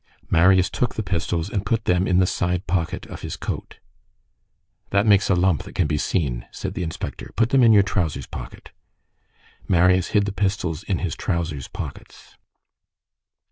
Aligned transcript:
Marius 0.31 0.67
took 0.71 0.95
the 0.95 1.03
pistols 1.03 1.47
and 1.47 1.63
put 1.63 1.85
them 1.85 2.07
in 2.07 2.17
the 2.17 2.25
side 2.25 2.65
pocket 2.65 3.05
of 3.05 3.21
his 3.21 3.37
coat. 3.37 3.77
"That 4.89 5.05
makes 5.05 5.29
a 5.29 5.35
lump 5.35 5.61
that 5.61 5.75
can 5.75 5.85
be 5.85 5.99
seen," 5.99 6.47
said 6.49 6.73
the 6.73 6.81
inspector. 6.81 7.29
"Put 7.35 7.49
them 7.51 7.61
in 7.61 7.71
your 7.71 7.83
trousers 7.83 8.25
pocket." 8.25 8.71
Marius 9.67 10.07
hid 10.07 10.25
the 10.25 10.31
pistols 10.31 10.81
in 10.81 10.97
his 11.05 11.15
trousers 11.15 11.67
pockets. 11.67 12.35